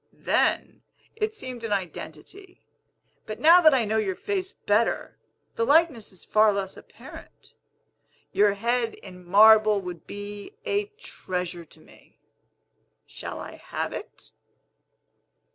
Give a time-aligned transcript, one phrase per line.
[0.25, 0.81] Then,
[1.15, 2.65] it seemed an identity;
[3.27, 5.19] but now that I know your face better,
[5.55, 7.53] the likeness is far less apparent.
[8.31, 12.17] Your head in marble would be a treasure to me.
[13.05, 14.31] Shall I have it?"